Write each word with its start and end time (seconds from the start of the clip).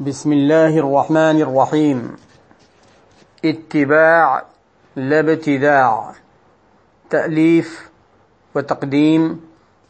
بسم 0.00 0.32
الله 0.32 0.78
الرحمن 0.78 1.40
الرحيم 1.40 2.16
اتباع 3.44 4.42
لا 4.96 5.20
ابتداع 5.20 6.12
تأليف 7.10 7.90
وتقديم 8.54 9.40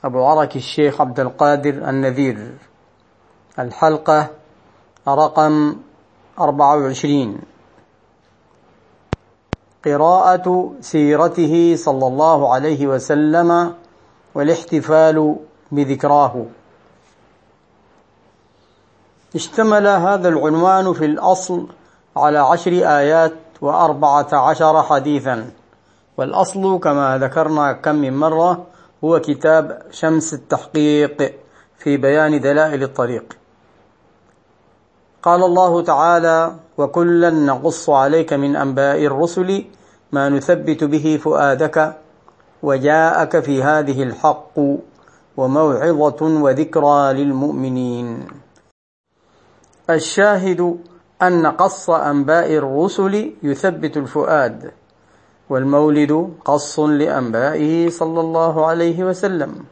أبو 0.05 0.25
عرك 0.25 0.57
الشيخ 0.57 1.01
عبد 1.01 1.21
القادر 1.21 1.89
النذير 1.89 2.59
الحلقة 3.59 4.29
رقم 5.09 5.77
24 6.39 7.39
قراءة 9.85 10.73
سيرته 10.81 11.77
صلى 11.77 12.07
الله 12.07 12.55
عليه 12.55 12.87
وسلم 12.87 13.75
والاحتفال 14.35 15.37
بذكراه 15.73 16.45
اشتمل 19.35 19.87
هذا 19.87 20.29
العنوان 20.29 20.93
في 20.93 21.05
الأصل 21.05 21.67
على 22.17 22.39
عشر 22.39 22.73
آيات 22.73 23.33
وأربعة 23.61 24.29
عشر 24.33 24.83
حديثا. 24.83 25.51
والأصل 26.17 26.79
كما 26.79 27.19
ذكرنا 27.19 27.73
كم 27.73 27.95
من 27.95 28.17
مرة 28.17 28.67
هو 29.05 29.21
كتاب 29.21 29.83
شمس 29.91 30.35
التحقيق 30.35 31.35
في 31.79 31.97
بيان 31.97 32.41
دلائل 32.41 32.83
الطريق. 32.83 33.37
قال 35.23 35.45
الله 35.45 35.83
تعالى 35.83 36.53
وكلا 36.79 37.31
نقص 37.31 37.91
عليك 37.91 38.33
من 38.33 38.57
أنباء 38.57 39.05
الرسل 39.07 39.65
ما 40.13 40.29
نثبت 40.29 40.85
به 40.85 41.21
فؤادك 41.23 41.97
وجاءك 42.63 43.41
في 43.41 43.63
هذه 43.63 44.03
الحق 44.03 44.59
وموعظة 45.37 46.23
وذكرى 46.23 47.13
للمؤمنين. 47.13 48.27
الشاهد 49.95 50.77
أن 51.23 51.47
قص 51.47 51.91
أنباء 51.91 52.53
الرسل 52.55 53.33
يثبت 53.43 53.97
الفؤاد 53.97 54.71
والمولد 55.51 56.33
قص 56.45 56.79
لأنبائه 56.81 57.91
صلى 57.91 58.21
الله 58.21 58.67
عليه 58.67 59.05
وسلم. 59.05 59.65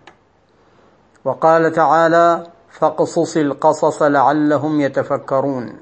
وقال 1.24 1.72
تعالى 1.72 2.46
فاقصص 2.70 3.36
القصص 3.36 4.02
لعلهم 4.02 4.80
يتفكرون 4.80 5.76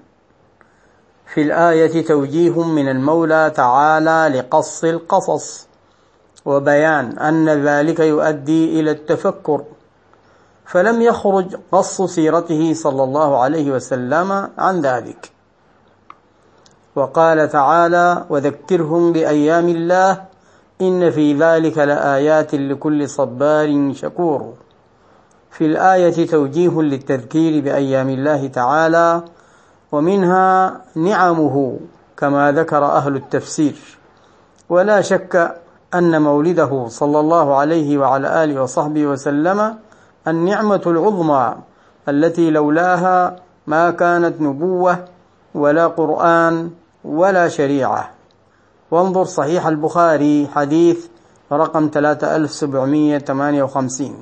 في 1.26 1.42
الآية 1.42 2.06
توجيه 2.06 2.62
من 2.62 2.88
المولى 2.88 3.52
تعالى 3.56 4.38
لقص 4.38 4.84
القصص 4.84 5.68
وبيان 6.44 7.18
أن 7.18 7.48
ذلك 7.48 8.00
يؤدي 8.00 8.80
إلى 8.80 8.90
التفكر. 8.90 9.64
فلم 10.66 11.02
يخرج 11.02 11.56
قص 11.72 12.02
سيرته 12.02 12.74
صلى 12.74 13.02
الله 13.04 13.38
عليه 13.42 13.70
وسلم 13.70 14.48
عن 14.58 14.80
ذلك. 14.80 15.32
وقال 16.96 17.48
تعالى 17.48 18.24
وذكرهم 18.30 19.12
بأيام 19.12 19.68
الله 19.68 20.24
إن 20.80 21.10
في 21.10 21.34
ذلك 21.34 21.78
لآيات 21.78 22.54
لكل 22.54 23.08
صبار 23.08 23.92
شكور. 23.94 24.54
في 25.50 25.66
الآية 25.66 26.26
توجيه 26.26 26.82
للتذكير 26.82 27.64
بأيام 27.64 28.08
الله 28.08 28.46
تعالى 28.46 29.22
ومنها 29.92 30.80
نعمه 30.94 31.78
كما 32.16 32.52
ذكر 32.52 32.84
أهل 32.84 33.16
التفسير. 33.16 33.98
ولا 34.68 35.00
شك 35.00 35.56
أن 35.94 36.22
مولده 36.22 36.88
صلى 36.88 37.20
الله 37.20 37.54
عليه 37.54 37.98
وعلى 37.98 38.44
آله 38.44 38.62
وصحبه 38.62 39.06
وسلم 39.06 39.76
النعمة 40.28 40.82
العظمى 40.86 41.54
التي 42.08 42.50
لولاها 42.50 43.36
ما 43.66 43.90
كانت 43.90 44.40
نبوة 44.40 45.04
ولا 45.54 45.86
قرآن 45.86 46.70
ولا 47.04 47.48
شريعة. 47.48 48.10
وانظر 48.90 49.24
صحيح 49.24 49.66
البخاري 49.66 50.48
حديث 50.54 51.06
رقم 51.52 51.90
3758 51.94 54.16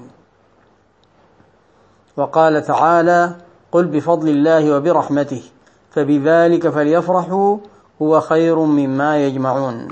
وقال 2.17 2.65
تعالى 2.65 3.37
قل 3.73 3.85
بفضل 3.85 4.29
الله 4.29 4.77
وبرحمته 4.77 5.43
فبذلك 5.91 6.69
فليفرحوا 6.69 7.57
هو 8.03 8.21
خير 8.21 8.59
مما 8.59 9.27
يجمعون. 9.27 9.89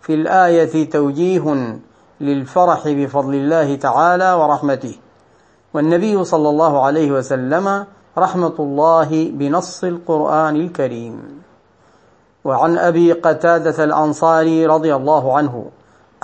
في 0.00 0.14
الآية 0.14 0.90
توجيه 0.90 1.78
للفرح 2.22 2.88
بفضل 2.88 3.34
الله 3.34 3.76
تعالى 3.76 4.32
ورحمته. 4.32 4.94
والنبي 5.74 6.24
صلى 6.24 6.48
الله 6.48 6.84
عليه 6.84 7.12
وسلم 7.12 7.86
رحمة 8.18 8.56
الله 8.58 9.10
بنص 9.34 9.84
القرآن 9.84 10.56
الكريم. 10.56 11.42
وعن 12.44 12.78
أبي 12.78 13.12
قتادة 13.12 13.84
الأنصاري 13.84 14.66
رضي 14.66 14.94
الله 14.94 15.36
عنه 15.36 15.70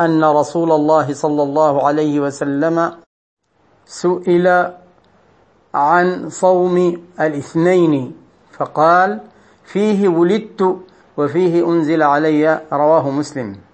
أن 0.01 0.25
رسول 0.25 0.73
الله 0.73 1.15
صلى 1.15 1.43
الله 1.43 1.87
عليه 1.87 2.21
وسلم 2.21 2.93
سئل 3.87 4.47
عن 5.75 6.29
صوم 6.31 7.03
الاثنين 7.21 8.17
فقال 8.53 9.21
فيه 9.65 10.09
ولدت 10.09 10.77
وفيه 11.17 11.67
أنزل 11.67 12.03
علي 12.03 12.61
رواه 12.73 13.11
مسلم. 13.11 13.68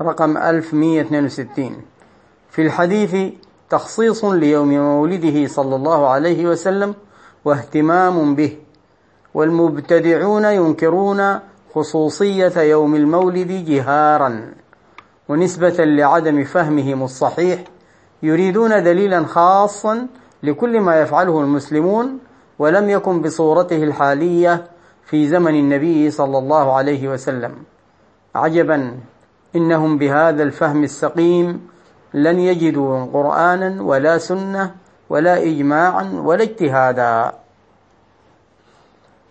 رقم 0.00 0.36
1162 0.36 1.76
في 2.50 2.62
الحديث 2.62 3.32
تخصيص 3.70 4.24
ليوم 4.24 4.68
مولده 4.68 5.46
صلى 5.46 5.76
الله 5.76 6.08
عليه 6.08 6.46
وسلم 6.46 6.94
واهتمام 7.44 8.34
به 8.34 8.56
والمبتدعون 9.34 10.44
ينكرون 10.44 11.38
خصوصية 11.74 12.60
يوم 12.60 12.94
المولد 12.94 13.64
جهارا 13.66 14.52
ونسبة 15.28 15.84
لعدم 15.84 16.44
فهمهم 16.44 17.02
الصحيح 17.02 17.64
يريدون 18.22 18.82
دليلا 18.82 19.24
خاصا 19.24 20.06
لكل 20.42 20.80
ما 20.80 21.00
يفعله 21.00 21.40
المسلمون 21.40 22.18
ولم 22.58 22.90
يكن 22.90 23.22
بصورته 23.22 23.82
الحالية 23.84 24.64
في 25.04 25.28
زمن 25.28 25.54
النبي 25.54 26.10
صلى 26.10 26.38
الله 26.38 26.72
عليه 26.72 27.08
وسلم. 27.08 27.54
عجبا 28.34 28.98
إنهم 29.56 29.98
بهذا 29.98 30.42
الفهم 30.42 30.84
السقيم 30.84 31.68
لن 32.14 32.38
يجدوا 32.38 33.04
قرآنا 33.12 33.82
ولا 33.82 34.18
سنة 34.18 34.74
ولا 35.10 35.42
إجماعا 35.42 36.20
ولا 36.24 36.42
اجتهادا. 36.42 37.32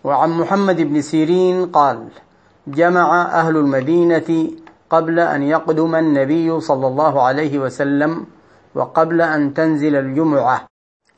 وعن 0.04 0.30
محمد 0.30 0.80
بن 0.80 1.00
سيرين 1.00 1.66
قال 1.66 2.08
جمع 2.66 3.22
أهل 3.22 3.56
المدينة 3.56 4.50
قبل 4.90 5.20
أن 5.20 5.42
يقدم 5.42 5.94
النبي 5.94 6.60
صلى 6.60 6.86
الله 6.86 7.22
عليه 7.22 7.58
وسلم 7.58 8.26
وقبل 8.74 9.20
أن 9.20 9.54
تنزل 9.54 9.96
الجمعة. 9.96 10.66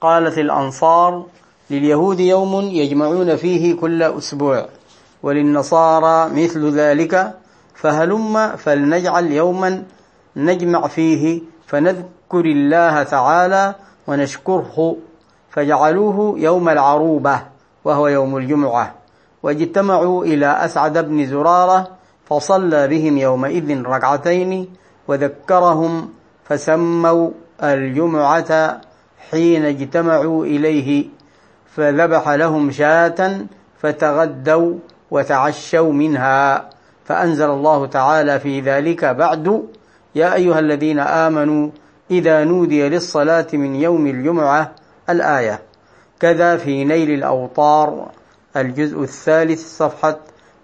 قالت 0.00 0.39
الأنصار 0.39 1.27
لليهود 1.71 2.21
يوم 2.21 2.61
يجمعون 2.61 3.37
فيه 3.37 3.77
كل 3.81 4.03
أسبوع 4.03 4.66
وللنصارى 5.22 6.31
مثل 6.34 6.71
ذلك 6.71 7.34
فهلم 7.77 8.57
فلنجعل 8.57 9.33
يوما 9.33 9.83
نجمع 10.37 10.87
فيه 10.87 11.43
فنذكر 11.67 12.45
الله 12.45 13.03
تعالى 13.03 13.75
ونشكره 14.07 14.97
فجعلوه 15.51 16.35
يوم 16.39 16.69
العروبة 16.69 17.41
وهو 17.85 18.09
يوم 18.09 18.37
الجمعة 18.37 18.95
واجتمعوا 19.43 20.25
إلى 20.25 20.47
أسعد 20.47 20.99
بن 20.99 21.27
زرارة 21.27 21.89
فصلى 22.27 22.89
بهم 22.89 23.19
يومئذ 23.19 23.83
ركعتين 23.83 24.69
وذكرهم 25.09 26.09
فسموا 26.45 27.31
الجمعة 27.63 28.81
حين 29.31 29.65
اجتمعوا 29.65 30.45
إليه 30.45 31.07
فذبح 31.75 32.29
لهم 32.29 32.71
شاة 32.71 33.47
فتغدوا 33.81 34.75
وتعشوا 35.11 35.93
منها 35.93 36.71
فأنزل 37.07 37.51
الله 37.51 37.87
تعالى 37.87 38.41
في 38.41 38.61
ذلك 38.61 39.05
بعد 39.05 39.63
يا 40.15 40.35
أيها 40.35 40.59
الذين 40.59 40.99
آمنوا 41.01 41.71
إذا 42.11 42.45
نودي 42.45 42.89
للصلاة 42.89 43.47
من 43.53 43.75
يوم 43.75 44.07
الجمعة 44.07 44.73
الآية. 45.11 45.63
كذا 46.21 46.57
في 46.57 46.85
نيل 46.85 47.11
الأوطار 47.11 48.09
الجزء 48.57 49.03
الثالث 49.03 49.77
صفحة 49.79 50.17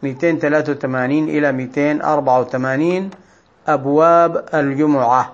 283 0.02 1.28
إلى 1.28 1.52
284 1.52 3.10
أبواب 3.68 4.44
الجمعة. 4.54 5.32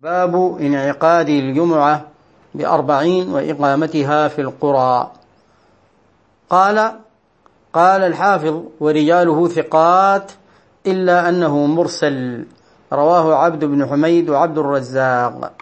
باب 0.00 0.34
انعقاد 0.60 1.28
الجمعة 1.28 2.06
بأربعين 2.54 3.32
وإقامتها 3.32 4.28
في 4.28 4.40
القرى. 4.40 5.10
قال 6.50 6.92
قال 7.74 8.02
الحافظ 8.02 8.62
ورجاله 8.80 9.48
ثقات 9.48 10.32
إلا 10.86 11.28
أنه 11.28 11.66
مرسل. 11.66 12.44
رواه 12.92 13.34
عبد 13.34 13.64
بن 13.64 13.86
حميد 13.86 14.30
وعبد 14.30 14.58
الرزاق. 14.58 15.52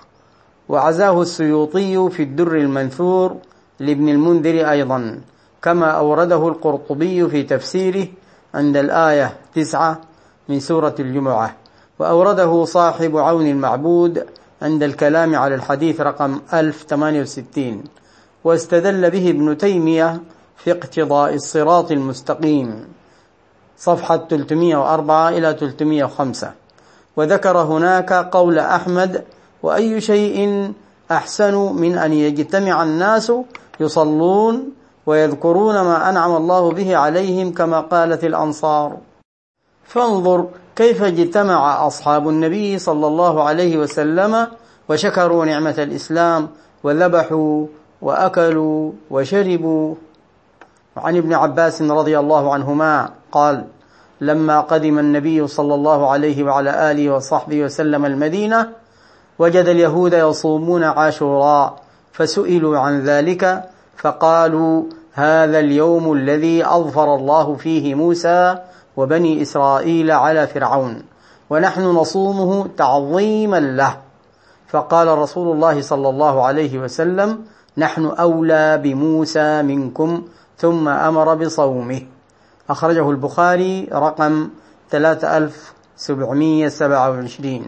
وعزاه 0.68 1.22
السيوطي 1.22 2.10
في 2.10 2.22
الدر 2.22 2.56
المنثور 2.56 3.36
لابن 3.80 4.08
المنذر 4.08 4.70
أيضا 4.70 5.20
كما 5.62 5.90
أورده 5.90 6.48
القرطبي 6.48 7.28
في 7.28 7.42
تفسيره 7.42 8.06
عند 8.54 8.76
الآية 8.76 9.36
تسعة 9.54 10.00
من 10.48 10.60
سورة 10.60 10.94
الجمعة. 11.00 11.56
وأورده 11.98 12.64
صاحب 12.64 13.16
عون 13.16 13.46
المعبود 13.46 14.26
عند 14.62 14.82
الكلام 14.82 15.34
على 15.34 15.54
الحديث 15.54 16.00
رقم 16.00 16.40
1068 16.54 17.84
واستدل 18.44 19.10
به 19.10 19.30
ابن 19.30 19.58
تيمية 19.58 20.20
في 20.58 20.72
اقتضاء 20.72 21.34
الصراط 21.34 21.92
المستقيم. 21.92 22.84
صفحة 23.78 24.16
304 24.16 25.28
إلى 25.28 25.56
305 25.60 26.52
وذكر 27.16 27.58
هناك 27.58 28.12
قول 28.12 28.58
أحمد 28.58 29.24
وأي 29.62 30.00
شيء 30.00 30.72
أحسن 31.10 31.54
من 31.54 31.98
أن 31.98 32.12
يجتمع 32.12 32.82
الناس 32.82 33.32
يصلون 33.80 34.72
ويذكرون 35.06 35.74
ما 35.80 36.08
أنعم 36.10 36.36
الله 36.36 36.70
به 36.70 36.96
عليهم 36.96 37.52
كما 37.52 37.80
قالت 37.80 38.24
الأنصار. 38.24 38.96
فانظر 39.84 40.46
كيف 40.76 41.02
اجتمع 41.02 41.86
أصحاب 41.86 42.28
النبي 42.28 42.78
صلى 42.78 43.06
الله 43.06 43.42
عليه 43.42 43.76
وسلم 43.76 44.46
وشكروا 44.88 45.44
نعمة 45.44 45.74
الإسلام 45.78 46.48
وذبحوا 46.84 47.66
وأكلوا 48.02 48.92
وشربوا 49.10 49.94
وعن 50.98 51.16
ابن 51.16 51.32
عباس 51.34 51.82
رضي 51.82 52.18
الله 52.18 52.52
عنهما 52.52 53.10
قال 53.32 53.64
لما 54.20 54.60
قدم 54.60 54.98
النبي 54.98 55.46
صلى 55.46 55.74
الله 55.74 56.10
عليه 56.10 56.44
وعلى 56.44 56.90
آله 56.90 57.10
وصحبه 57.10 57.64
وسلم 57.64 58.04
المدينة 58.04 58.68
وجد 59.38 59.66
اليهود 59.66 60.12
يصومون 60.12 60.84
عاشوراء 60.84 61.76
فسئلوا 62.12 62.78
عن 62.78 63.00
ذلك 63.00 63.64
فقالوا 63.96 64.82
هذا 65.12 65.58
اليوم 65.58 66.12
الذي 66.12 66.66
أظفر 66.66 67.14
الله 67.14 67.54
فيه 67.54 67.94
موسى 67.94 68.58
وبني 68.96 69.42
إسرائيل 69.42 70.10
على 70.10 70.46
فرعون 70.46 71.02
ونحن 71.50 71.82
نصومه 71.82 72.66
تعظيما 72.76 73.60
له. 73.60 73.96
فقال 74.68 75.18
رسول 75.18 75.54
الله 75.54 75.80
صلى 75.80 76.08
الله 76.08 76.46
عليه 76.46 76.78
وسلم 76.78 77.38
نحن 77.76 78.04
أولى 78.04 78.78
بموسى 78.78 79.62
منكم 79.62 80.22
ثم 80.58 80.88
أمر 80.88 81.34
بصومه. 81.34 82.02
أخرجه 82.70 83.10
البخاري 83.10 83.88
رقم 83.92 84.48
3727 84.90 87.66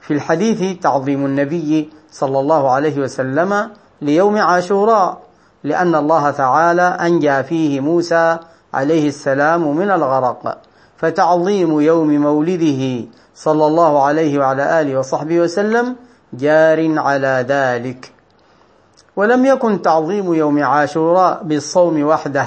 في 0.00 0.14
الحديث 0.14 0.80
تعظيم 0.80 1.26
النبي 1.26 1.90
صلى 2.10 2.40
الله 2.40 2.70
عليه 2.70 3.00
وسلم 3.00 3.70
ليوم 4.02 4.38
عاشوراء 4.38 5.22
لأن 5.64 5.94
الله 5.94 6.30
تعالى 6.30 6.82
أنجى 6.82 7.42
فيه 7.42 7.80
موسى 7.80 8.38
عليه 8.74 9.08
السلام 9.08 9.76
من 9.76 9.90
الغرق. 9.90 10.58
فتعظيم 10.96 11.80
يوم 11.80 12.08
مولده 12.08 13.06
صلى 13.34 13.66
الله 13.66 14.02
عليه 14.02 14.38
وعلى 14.38 14.80
آله 14.80 14.98
وصحبه 14.98 15.40
وسلم 15.40 15.96
جار 16.32 16.98
على 16.98 17.44
ذلك. 17.48 18.13
ولم 19.16 19.46
يكن 19.46 19.82
تعظيم 19.82 20.34
يوم 20.34 20.62
عاشوراء 20.64 21.42
بالصوم 21.42 22.02
وحده. 22.02 22.46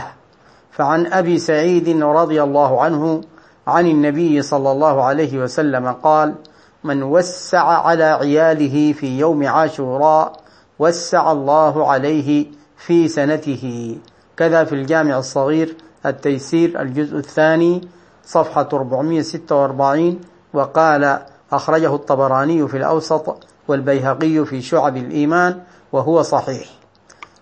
فعن 0.72 1.06
أبي 1.06 1.38
سعيد 1.38 2.02
رضي 2.04 2.44
الله 2.44 2.82
عنه 2.82 3.22
عن 3.68 3.88
النبي 3.88 4.42
صلى 4.42 4.72
الله 4.72 5.04
عليه 5.04 5.40
وسلم 5.40 5.92
قال 5.92 6.36
من 6.84 7.04
وسع 7.04 7.64
على 7.64 8.04
عياله 8.04 8.94
في 8.94 9.20
يوم 9.20 9.48
عاشوراء 9.48 10.34
وسع 10.80 11.32
الله 11.32 11.92
عليه 11.92 12.46
في 12.78 13.08
سنته. 13.08 13.98
كذا 14.38 14.64
في 14.64 14.76
الجامع 14.76 15.18
الصغير 15.18 15.76
التيسير 16.06 16.82
الجزء 16.82 17.18
الثاني 17.18 17.88
صفحة 18.26 18.70
446 18.74 20.20
وقال 20.54 21.20
أخرجه 21.52 21.96
الطبراني 21.96 22.68
في 22.68 22.78
الأوسط 22.78 23.38
والبيهقي 23.68 24.46
في 24.46 24.62
شعب 24.62 24.98
الإيمان 24.98 25.60
وهو 25.92 26.22
صحيح. 26.22 26.68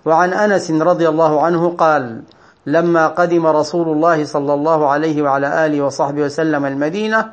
وعن 0.05 0.33
أنس 0.33 0.71
رضي 0.71 1.09
الله 1.09 1.41
عنه 1.41 1.69
قال 1.69 2.21
لما 2.65 3.07
قدم 3.07 3.47
رسول 3.47 3.87
الله 3.87 4.25
صلى 4.25 4.53
الله 4.53 4.87
عليه 4.87 5.21
وعلى 5.21 5.65
آله 5.65 5.81
وصحبه 5.81 6.21
وسلم 6.21 6.65
المدينة 6.65 7.31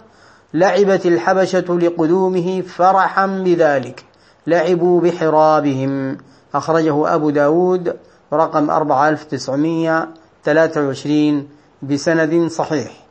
لعبت 0.54 1.06
الحبشة 1.06 1.78
لقدومه 1.78 2.60
فرحا 2.60 3.26
بذلك. 3.26 4.04
لعبوا 4.46 5.00
بحرابهم. 5.00 6.18
أخرجه 6.54 7.14
أبو 7.14 7.30
داود 7.30 7.96
رقم 8.32 8.70
4923 8.70 11.48
بسند 11.82 12.50
صحيح. 12.50 13.02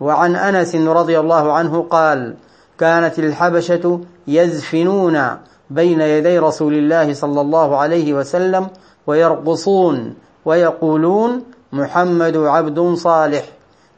وعن 0.00 0.36
أنس 0.36 0.74
رضي 0.74 1.20
الله 1.20 1.52
عنه 1.52 1.82
قال 1.82 2.34
كانت 2.78 3.18
الحبشة 3.18 4.00
يزفنون 4.26 5.36
بين 5.70 6.00
يدي 6.00 6.38
رسول 6.38 6.74
الله 6.74 7.14
صلى 7.14 7.40
الله 7.40 7.76
عليه 7.76 8.14
وسلم 8.14 8.68
ويرقصون 9.06 10.14
ويقولون 10.44 11.42
محمد 11.72 12.36
عبد 12.36 12.94
صالح. 12.94 13.44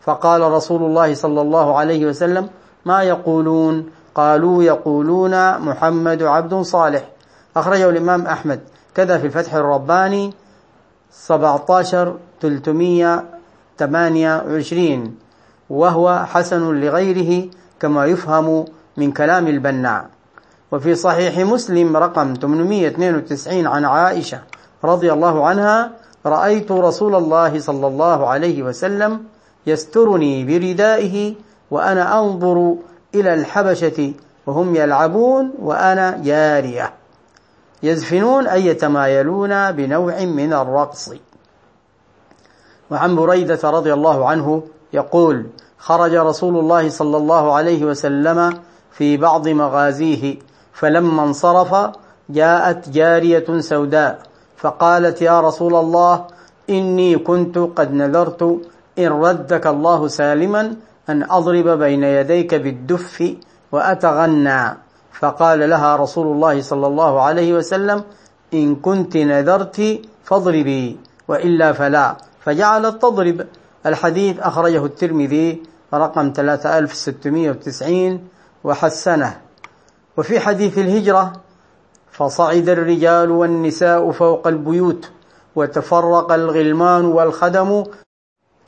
فقال 0.00 0.40
رسول 0.40 0.82
الله 0.82 1.14
صلى 1.14 1.40
الله 1.40 1.78
عليه 1.78 2.06
وسلم 2.06 2.48
ما 2.84 3.02
يقولون؟ 3.02 3.86
قالوا 4.14 4.62
يقولون 4.62 5.58
محمد 5.58 6.22
عبد 6.22 6.62
صالح. 6.62 7.08
أخرجه 7.56 7.90
الإمام 7.90 8.26
أحمد. 8.26 8.60
كذا 8.94 9.18
في 9.18 9.26
الفتح 9.26 9.54
الرباني 9.54 10.34
17 11.10 12.16
328 12.40 15.16
وهو 15.70 16.24
حسن 16.26 16.80
لغيره 16.80 17.50
كما 17.80 18.06
يفهم 18.06 18.64
من 18.96 19.12
كلام 19.12 19.48
البناء. 19.48 20.06
وفي 20.72 20.94
صحيح 20.94 21.38
مسلم 21.38 21.96
رقم 21.96 22.34
892 22.34 23.66
عن 23.66 23.84
عائشة 23.84 24.40
رضي 24.84 25.12
الله 25.12 25.46
عنها 25.46 25.90
رأيت 26.26 26.72
رسول 26.72 27.14
الله 27.14 27.60
صلى 27.60 27.86
الله 27.86 28.26
عليه 28.26 28.62
وسلم 28.62 29.20
يسترني 29.66 30.44
بردائه 30.44 31.34
وأنا 31.70 32.18
أنظر 32.20 32.74
إلى 33.14 33.34
الحبشة 33.34 34.12
وهم 34.46 34.76
يلعبون 34.76 35.52
وأنا 35.58 36.20
جارية. 36.24 36.92
يزفنون 37.82 38.46
أي 38.46 38.66
يتمايلون 38.66 39.72
بنوع 39.72 40.24
من 40.24 40.52
الرقص. 40.52 41.10
وعن 42.90 43.16
بريدة 43.16 43.70
رضي 43.70 43.92
الله 43.92 44.28
عنه 44.28 44.62
يقول 44.92 45.46
خرج 45.78 46.14
رسول 46.14 46.58
الله 46.58 46.88
صلى 46.88 47.16
الله 47.16 47.52
عليه 47.52 47.84
وسلم 47.84 48.60
في 48.92 49.16
بعض 49.16 49.48
مغازيه 49.48 50.36
فلما 50.72 51.22
انصرف 51.22 51.90
جاءت 52.30 52.88
جارية 52.88 53.60
سوداء 53.60 54.18
فقالت 54.56 55.22
يا 55.22 55.40
رسول 55.40 55.74
الله 55.74 56.26
إني 56.70 57.18
كنت 57.18 57.58
قد 57.58 57.92
نذرت 57.92 58.42
إن 58.98 59.08
ردك 59.08 59.66
الله 59.66 60.08
سالما 60.08 60.74
أن 61.08 61.22
أضرب 61.30 61.68
بين 61.68 62.04
يديك 62.04 62.54
بالدف 62.54 63.34
وأتغنى. 63.72 64.76
فقال 65.12 65.70
لها 65.70 65.96
رسول 65.96 66.26
الله 66.26 66.60
صلى 66.60 66.86
الله 66.86 67.22
عليه 67.22 67.54
وسلم 67.54 68.04
إن 68.54 68.76
كنت 68.76 69.16
نذرت 69.16 70.00
فاضربي 70.24 70.98
وإلا 71.28 71.72
فلا. 71.72 72.16
فجعلت 72.40 73.02
تضرب. 73.02 73.46
الحديث 73.86 74.40
أخرجه 74.40 74.84
الترمذي 74.84 75.62
رقم 75.94 76.32
3690 76.32 78.28
وحسنه. 78.64 79.36
وفي 80.16 80.40
حديث 80.40 80.78
الهجرة 80.78 81.32
فصعد 82.12 82.68
الرجال 82.68 83.30
والنساء 83.30 84.10
فوق 84.10 84.46
البيوت 84.46 85.10
وتفرق 85.56 86.32
الغلمان 86.32 87.04
والخدم 87.04 87.84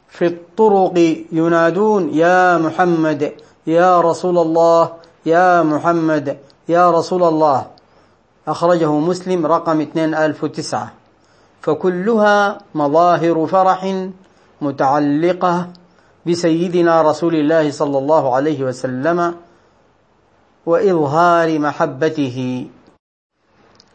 في 0.09 0.27
الطرق 0.27 1.25
ينادون 1.33 2.15
يا 2.15 2.59
محمد 2.59 3.33
يا 3.67 4.01
رسول 4.01 4.39
الله 4.39 4.93
يا 5.27 5.63
محمد 5.63 6.39
يا 6.69 6.91
رسول 6.91 7.23
الله. 7.23 7.67
أخرجه 8.49 8.93
مسلم 8.93 9.47
رقم 9.47 9.81
2009 9.97 10.93
فكلها 11.63 12.59
مظاهر 12.75 13.47
فرح 13.47 13.81
متعلقة 14.61 15.69
بسيدنا 16.27 17.03
رسول 17.03 17.35
الله 17.35 17.71
صلى 17.71 17.99
الله 17.99 18.35
عليه 18.35 18.65
وسلم. 18.65 19.35
وإظهار 20.67 21.59
محبته. 21.59 22.67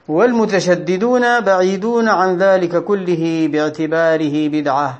والمتشددون 0.08 1.40
بعيدون 1.40 2.10
عن 2.10 2.38
ذلك 2.38 2.84
كله 2.84 3.50
باعتباره 3.52 4.48
بدعة. 4.48 4.98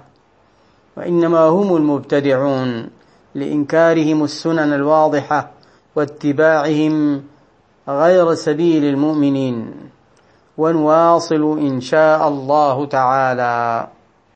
وإنما 0.98 1.40
هم 1.40 1.76
المبتدعون 1.76 2.90
لإنكارهم 3.36 4.24
السنن 4.24 4.74
الواضحة 4.74 5.52
واتباعهم 5.96 7.24
غير 7.90 8.34
سبيل 8.34 8.84
المؤمنين. 8.84 9.74
ونواصل 10.58 11.60
إن 11.60 11.82
شاء 11.82 12.28
الله 12.28 12.86
تعالى. 12.86 13.88